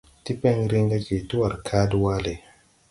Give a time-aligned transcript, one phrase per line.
[0.25, 2.33] Tipen riŋ ga je twar kaa de waale.